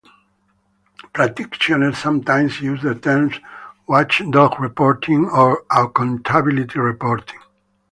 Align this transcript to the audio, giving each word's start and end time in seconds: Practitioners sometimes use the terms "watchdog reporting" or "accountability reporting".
Practitioners 1.13 1.95
sometimes 1.95 2.59
use 2.59 2.81
the 2.81 2.95
terms 2.95 3.35
"watchdog 3.85 4.59
reporting" 4.59 5.29
or 5.29 5.63
"accountability 5.69 6.79
reporting". 6.79 7.37